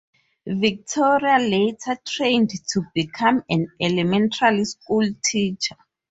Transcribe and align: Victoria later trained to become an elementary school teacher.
Victoria 0.47 1.37
later 1.37 1.95
trained 2.03 2.49
to 2.69 2.81
become 2.95 3.43
an 3.47 3.67
elementary 3.79 4.65
school 4.65 5.05
teacher. 5.23 5.75